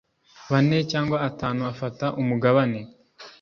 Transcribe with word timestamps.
bane 0.51 0.77
cyangwa 0.91 1.17
atanu 1.29 1.61
afata 1.71 2.05
umugabane 2.21 2.79